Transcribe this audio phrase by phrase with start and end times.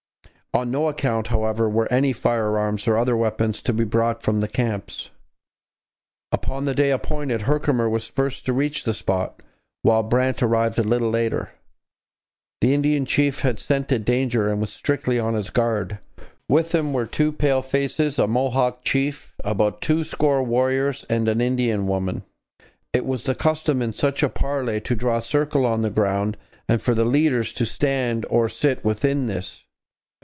[0.53, 4.49] On no account, however, were any firearms or other weapons to be brought from the
[4.49, 5.09] camps.
[6.33, 9.39] Upon the day appointed Herkimer was the first to reach the spot,
[9.81, 11.51] while Brant arrived a little later.
[12.59, 15.99] The Indian chief had scented danger and was strictly on his guard.
[16.49, 21.39] With him were two pale faces, a Mohawk chief, about two score warriors, and an
[21.39, 22.23] Indian woman.
[22.91, 26.35] It was the custom in such a parley to draw a circle on the ground
[26.67, 29.63] and for the leaders to stand or sit within this.